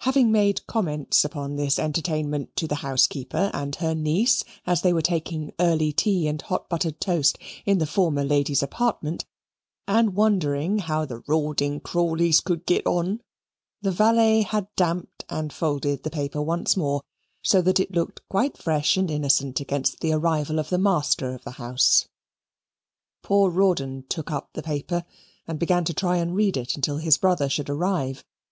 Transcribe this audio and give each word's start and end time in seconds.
Having 0.00 0.32
made 0.32 0.66
comments 0.66 1.24
upon 1.24 1.54
this 1.54 1.78
entertainment 1.78 2.56
to 2.56 2.66
the 2.66 2.74
housekeeper 2.82 3.48
and 3.54 3.76
her 3.76 3.94
niece 3.94 4.42
as 4.66 4.82
they 4.82 4.92
were 4.92 5.00
taking 5.02 5.52
early 5.60 5.92
tea 5.92 6.26
and 6.26 6.42
hot 6.42 6.68
buttered 6.68 7.00
toast 7.00 7.38
in 7.64 7.78
the 7.78 7.86
former 7.86 8.24
lady's 8.24 8.60
apartment, 8.60 9.24
and 9.86 10.16
wondered 10.16 10.80
how 10.80 11.04
the 11.04 11.20
Rawding 11.28 11.78
Crawleys 11.80 12.40
could 12.40 12.66
git 12.66 12.84
on, 12.88 13.20
the 13.80 13.92
valet 13.92 14.42
had 14.42 14.66
damped 14.74 15.24
and 15.28 15.52
folded 15.52 16.02
the 16.02 16.10
paper 16.10 16.42
once 16.42 16.76
more, 16.76 17.00
so 17.40 17.62
that 17.62 17.78
it 17.78 17.92
looked 17.92 18.28
quite 18.28 18.56
fresh 18.58 18.96
and 18.96 19.08
innocent 19.12 19.60
against 19.60 20.00
the 20.00 20.10
arrival 20.12 20.58
of 20.58 20.70
the 20.70 20.76
master 20.78 21.32
of 21.36 21.44
the 21.44 21.52
house. 21.52 22.08
Poor 23.22 23.48
Rawdon 23.48 24.06
took 24.08 24.32
up 24.32 24.50
the 24.54 24.62
paper 24.64 25.04
and 25.46 25.56
began 25.56 25.84
to 25.84 25.94
try 25.94 26.16
and 26.16 26.34
read 26.34 26.56
it 26.56 26.74
until 26.74 26.96
his 26.96 27.16
brother 27.16 27.48
should 27.48 27.70
arrive. 27.70 28.24